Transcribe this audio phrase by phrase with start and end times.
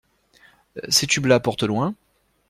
[0.89, 1.93] Ces tubes-là portent loin?